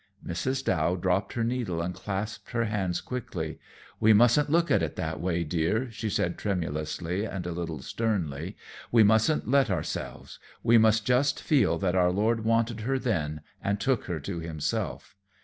[0.25, 0.65] Mrs.
[0.65, 3.59] Dow dropped her needle and clasped her hands quickly.
[3.99, 8.57] "We mustn't look at it that way, dear," she said tremulously and a little sternly;
[8.91, 10.39] "we mustn't let ourselves.
[10.63, 15.15] We must just feel that our Lord wanted her then, and took her to Himself.